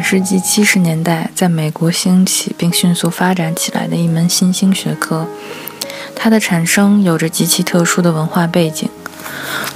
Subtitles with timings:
[0.00, 5.28] 本世纪七十年代在美国兴起并迅速发展起来的一门新兴学科，
[6.16, 8.88] 它的产生有着极其特殊的文化背景。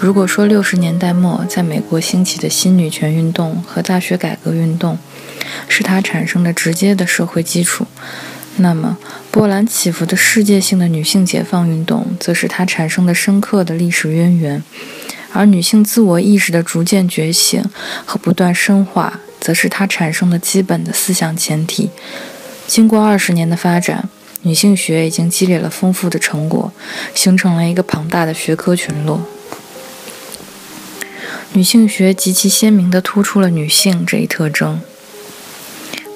[0.00, 4.98] 如果说六十年代末在美国兴起的新女权运动和大学改革运动
[5.68, 7.86] 是它产生的直接的社会基础，
[8.56, 8.96] 那么
[9.30, 14.64] 波澜起伏的世界性的女性解放运动则是它产生的深刻的历史渊源，
[15.34, 17.62] 而女性自我意识的逐渐觉醒
[18.06, 19.20] 和不断深化。
[19.44, 21.90] 则是它产生的基本的思想前提。
[22.66, 24.08] 经过二十年的发展，
[24.40, 26.72] 女性学已经积累了丰富的成果，
[27.14, 29.26] 形成了一个庞大的学科群落。
[31.52, 34.80] 女性学极其鲜明地突出了女性这一特征。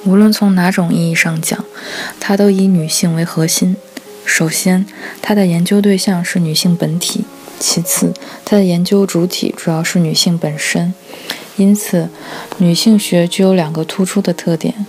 [0.06, 1.62] 无论从哪种意义上讲，
[2.19, 3.77] 它都以女性为核心。
[4.25, 4.87] 首先，
[5.21, 7.25] 它的研究对象是女性本体；
[7.61, 8.15] 其次，
[8.47, 10.95] 它的研究主体主要是女性本身。
[11.59, 12.09] 因此，
[12.59, 14.87] 女性学具有两个突出的特点。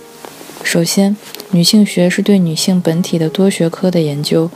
[0.62, 1.16] 首先，
[1.50, 4.48] 女性学是对女性本体的多学科的研究，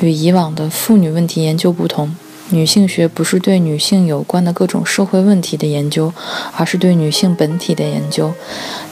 [0.00, 2.14] 与以往的妇女问题研究不同。
[2.50, 6.12] 女性学不是对女性有关的各种社会问题的研究，
[6.54, 8.34] 而是对女性本体的研究。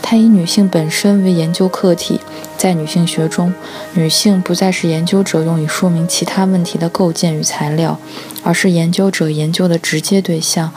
[0.00, 2.20] 它以女性本身为研究课题。
[2.56, 3.52] 在女性学中，
[3.94, 7.98] 女性不再是研究者用以说明其他问题的构建与材料，
[8.42, 10.72] 而是研究者研究的直接对象。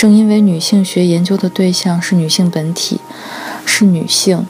[0.00, 3.02] 正因为女性学研究的对象是女性本体，
[3.66, 4.46] 是女性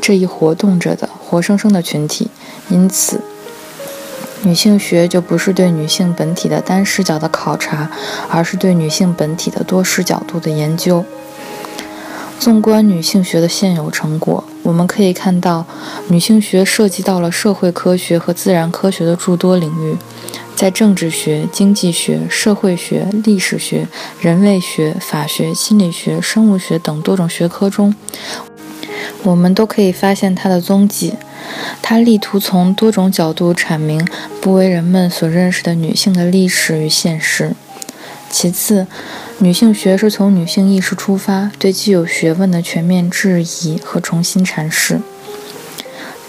[0.00, 2.28] 这一活动着的活生生的群体，
[2.68, 3.20] 因此，
[4.44, 7.90] 女性学就不是对女性本体的单视角的考察，
[8.30, 11.04] 而是对女性本体的多视角度的研究。
[12.38, 15.66] 纵观女性学的现有成果，我们可以看到，
[16.06, 19.96] 女性学涉及到了社会科学和自然科学的诸多领域。
[20.62, 23.88] 在政治学、经济学、社会学、历史学、
[24.20, 27.92] 人类学、法学、心理学、生物学等多种学科中，
[29.24, 31.14] 我们都可以发现它的踪迹。
[31.82, 34.06] 它力图从多种角度阐明
[34.40, 37.56] 不为人们所认识的女性的历史与现实。
[38.30, 38.86] 其次，
[39.38, 45.00] 女性学是从女性意识出发，对既有学问的全面质疑和重新阐释。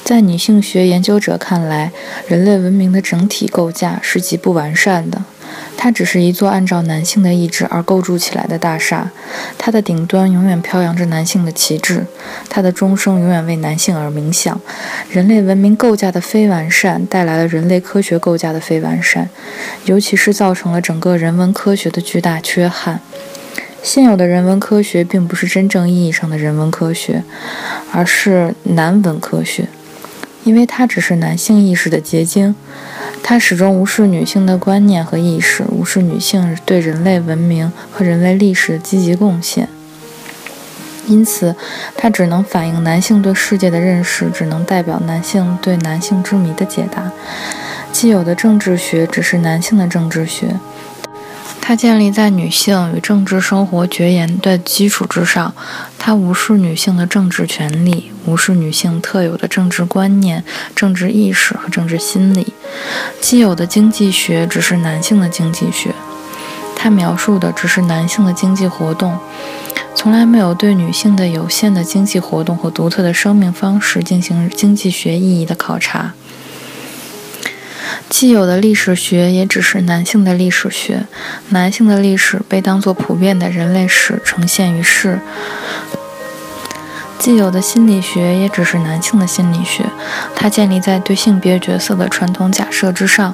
[0.03, 1.91] 在女性学研究者看来，
[2.27, 5.23] 人类文明的整体构架是极不完善的。
[5.77, 9.11] 它只是一座按照男性的意志而构筑起来的大厦，
[9.57, 12.05] 它的顶端永远飘扬着男性的旗帜，
[12.49, 14.59] 它的钟声永远为男性而鸣响。
[15.09, 19.29] 人类文明构架的非完善，带来了人类科学构架的非完善，
[19.85, 22.99] 尤其是造成了整个人文科学的巨大缺憾。
[23.81, 27.23] 现有的人文科学并不是真正意义上的人文科学，
[27.91, 29.67] 而是男文科学。
[30.43, 32.55] 因为它只是男性意识的结晶，
[33.23, 39.69] 它始终无视女性的观念和意识，无视女性对人类文明和人类历史的积极贡献。
[41.07, 41.55] 因此，
[41.97, 47.11] 它只能反映男性对世界的认识，只能代表男性对男性之谜的解答。
[47.91, 50.55] 既有的政治学只是男性的政治学。
[51.65, 55.53] 它建立在女性与政治生活绝缘的基础之上，
[55.97, 60.43] 它无视女性的政治权利，无视女性特有的政治观念、
[60.75, 62.51] 政治意识和政治心理。
[63.21, 65.95] 既有的经济学只是男性的经济学，
[66.75, 69.17] 它描述的只是男性的经济活动，
[69.95, 76.13] 从来没有对女性的有限的经济活动和独特的生命方式进行经济学意义的考察。
[78.13, 81.07] 既有的历史学也只是男性的历史学，
[81.49, 85.19] 男性的历史被当作普遍的人类史呈现于世。
[87.17, 89.83] 既有的心理学也只是男性的心理学，
[90.35, 93.33] 它建立在对性别角色的传统假设之上，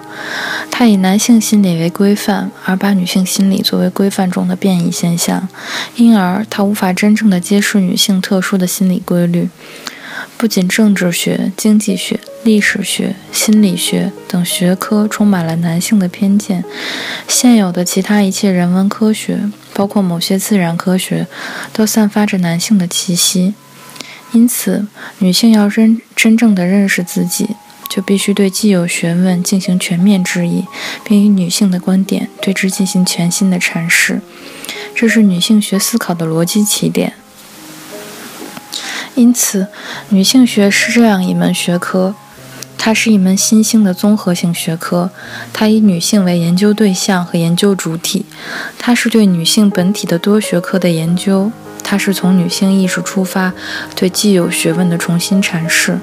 [0.72, 5.50] 它以男性心理为规范，而把女性心理作为规范中的变异现象，
[5.98, 9.50] 因而它无法真正的揭示女性特殊的心理规律。
[10.40, 16.64] 不仅政治学、经济学、历史学、心理学等学科充满了男性的偏见，
[17.28, 19.38] 现有的其他一切人文科学，
[19.74, 21.28] 包括某些自然科学，
[21.74, 23.54] 都散发着男性的气息。
[24.32, 24.88] 因此，
[25.18, 27.50] 女性要真真正的认识自己，
[27.90, 30.64] 就必须对既有学问进行全面质疑，
[31.04, 34.22] 并以女性的观点对之进行全新的阐释。
[34.96, 37.12] 这是女性学思考的逻辑起点。
[39.20, 39.68] 因此，
[40.08, 42.16] 女性学是这样一门学科，
[42.78, 45.10] 它是一门新兴的综合性学科，
[45.52, 48.26] 它以女性为研究对象和研究主体，
[48.78, 51.52] 它是对女性本体的多学科的研究。
[51.84, 53.52] 它是从女性意识出发，
[53.94, 56.00] 对既有学问的重新阐释。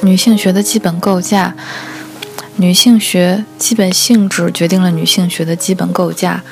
[0.00, 1.54] 女性学的基本构架，
[2.56, 6.42] 女性学基本性质决定了女性学的基本构架。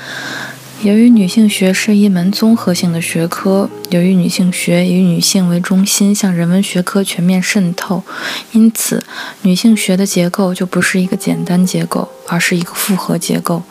[0.82, 8.04] 由于女性学是一门综合性的学科，由于女性学以女性为中心向人文学科全面渗透，
[8.52, 9.02] 因此
[9.42, 13.64] 女性学的结构就不是一个简单结构，而是一个复合结构，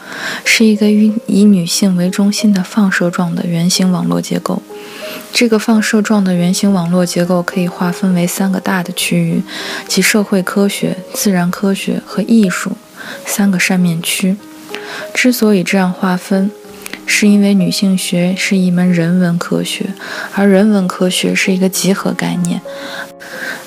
[0.44, 4.62] 是一个以以女性为中心的放射状的圆形网络结构。
[5.32, 9.42] 这个放射状的圆形网络结构可以划分为三个大的区域，
[9.88, 12.74] 即社会科学、自然科学和艺术
[13.26, 14.36] 三个扇面区。
[15.14, 16.50] 之所以这样划分，
[17.10, 19.88] 是因为女性学是一门人文科学，
[20.36, 22.62] 而人文科学是一个集合概念，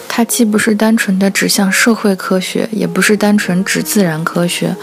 [0.07, 4.77] 它既不是单纯的指向社会科学，也不是单纯指自然科学，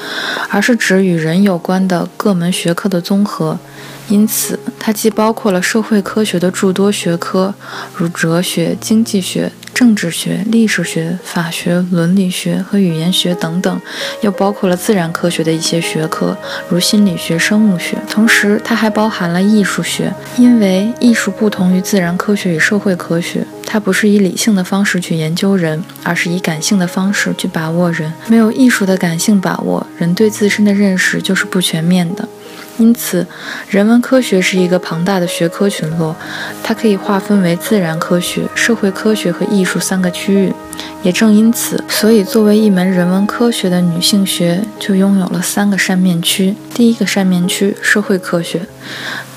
[0.50, 3.58] 而是指与人有关的各门学科的综合。
[4.10, 7.54] 因此，它既包括了社会科学的诸多学科，
[7.96, 9.52] 如哲学、经济学。
[9.78, 13.80] 政治学、历史学、法学、伦理学和语言学等等，
[14.22, 16.36] 又包括了自然科学的一些学科，
[16.68, 17.96] 如心理学、生物学。
[18.10, 28.12] 同时，它还包含了艺术学，因为艺术不同于自然科学与社会科学，它不是以理性的方式去研究人，而是以感性的方式去把握人。
[28.26, 32.28] 没有艺术的感性把握，人对自身的认识就是不全面的。
[32.78, 33.26] 因此，
[33.70, 36.16] 人文科学是一个庞大的学科群落，
[36.64, 40.54] 它可以划分为自然科学、社会科学和艺术三个区域。
[41.02, 46.56] 也正因此，所以作为一门人文科学的女性学就拥有了三个扇面区。
[46.74, 48.62] 第一个扇面区，社会科学，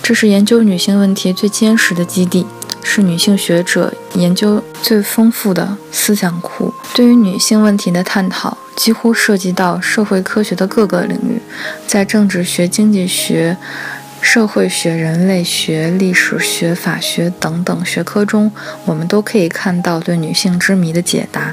[0.03, 2.47] 这是研究女性问题最坚实的基地，
[2.83, 6.75] 是女性学者研究最丰富的思想库。
[6.93, 8.59] 对于女性问题的探讨。
[8.81, 11.39] 几乎涉及到社会科学的各个领域，
[11.87, 13.55] 在政治学、经济学、
[14.23, 18.51] 社会学、人类学、历史学、法学等等学科中，
[18.87, 21.53] 我们都可以看到对女性之谜的解答。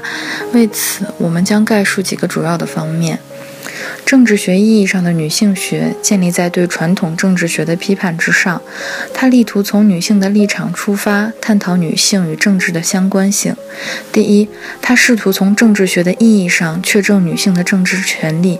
[0.54, 3.18] 为此，我们将概述几个主要的方面。
[4.08, 8.62] 政治学意义上的女性学建立在对传统政治学的批判之上，
[9.12, 13.54] 它力图从女性的立场出发，探讨女性与政治的相关性。
[14.10, 14.48] 第一，
[14.80, 18.58] 它试图从政治学的意义上确证女性的政治权利，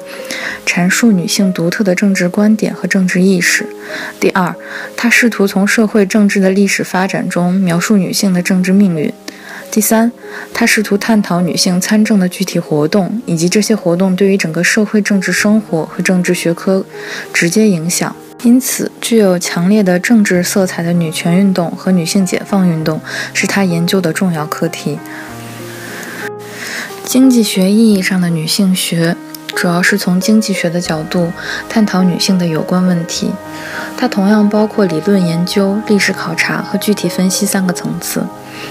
[0.66, 3.66] 阐述女性独特的政治观点和政治意识。
[4.20, 4.54] 第二，
[4.98, 9.10] 它试图从社会政治的历史发展中描述女性的政治命运。
[9.70, 10.10] 第三，
[10.52, 16.84] 他试图探讨女性参政的具体活动，以及这些活动对于整个社会政治生活和政治学科
[17.32, 18.14] 直接影响。
[18.42, 23.00] 因此，具有强烈的政治色彩的女权运动和女性解放运动
[23.34, 24.98] 是他研究的重要课题。
[27.04, 29.16] 经济学意义上的女性学，
[29.56, 31.32] 主要是从经济学的角度
[31.68, 33.30] 探讨女性的有关问题。
[34.00, 38.24] 它同样包括理论研究、历史考察和具体分析三个层次。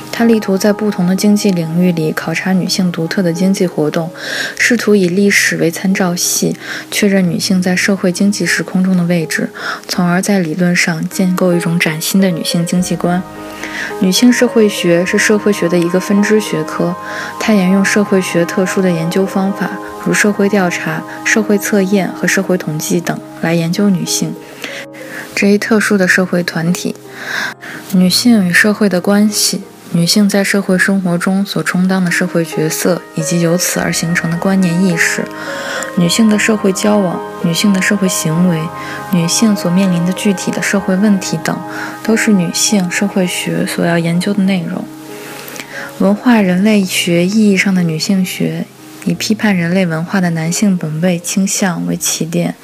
[0.10, 4.10] 他力图在不同的经济领域里考察女性独特的经济活动，
[4.58, 6.56] 试图以历史为参照系
[6.90, 9.50] 确认女性在社会经济时空中的位置，
[9.88, 13.22] 从而在理论上建构一种崭新的女性经济观。
[14.00, 16.96] 女性社会学是社会学的一个分支学科，
[17.38, 19.70] 它沿用社会学特殊的研究方法，
[20.06, 24.34] 如社会调查、社会测验和社会统计等，来研究女性
[25.36, 26.96] 这一特殊的社会团体、
[27.92, 29.62] 女性与社会的关系。
[29.94, 35.24] 女性在社会生活中所充当的社会角色，以及由此而形成的观念意识，
[35.96, 38.62] 女性的社会交往、女性的社会行为、
[39.14, 41.58] 女性所面临的具体的社会问题等，
[42.04, 44.84] 都是女性社会学所要研究的内容。
[46.00, 48.66] 文化人类学意义上的女性学，
[49.08, 52.56] 以批判人类文化的男性本位倾向为起点，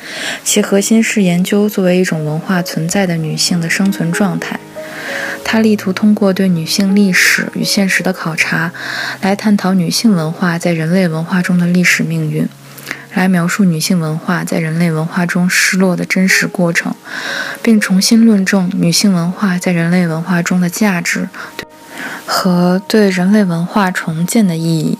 [0.43, 4.59] 其核心是研究作为一种文化存在的女性的生存状态。
[5.45, 8.73] 他力图通过对女性历史与现实的考察，
[9.21, 12.47] 来探讨女性文化在人类文化中的历史命运，
[13.13, 16.93] 来描述女性文化在人类文化中失落的真实过程，
[17.61, 21.29] 并重新论证女性文化在人类文化中的价值
[22.25, 24.97] 和对人类文化重建的意义。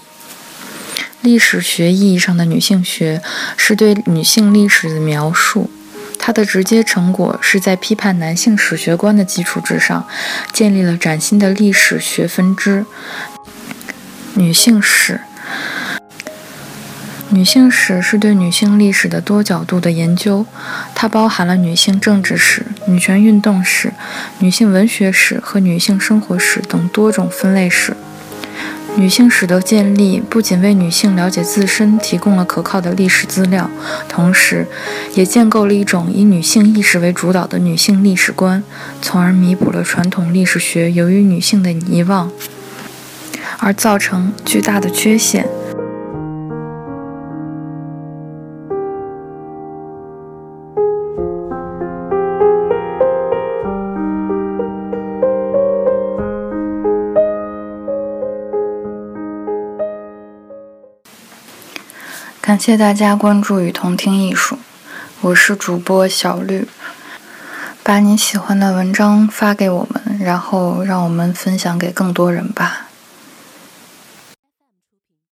[1.24, 3.22] 历史学意义上的女性学
[3.56, 5.72] 是对女性历史的描述。
[6.20, 10.06] 它的直接成果是在批判男性史学观的基础之上，
[10.52, 12.86] 建立了崭新的历史学分支——
[14.36, 15.22] 女性史。
[17.30, 20.46] 女性史是对女性历史的多角度的研究，
[20.94, 23.94] 它包含了女性政治史、女权运动史、
[24.40, 27.96] 女性文学史和女性生活史等多种分类史。
[28.96, 33.70] 女性史的建立不仅为女性了解自身提供了可靠的历史资料，
[34.08, 34.68] 同时，
[35.16, 38.64] 也建构了一种以女性意识为主导的女性历史观，
[39.02, 42.32] 从而弥补了传统历史学由于女性的遗忘
[43.58, 45.48] 而造成巨大的缺陷。
[62.46, 64.60] 感谢大家关注与同听艺术，
[65.22, 66.68] 我是主播小绿。
[67.82, 72.83] 把你喜欢的文章发给我们，然后让我们分享给更多人吧。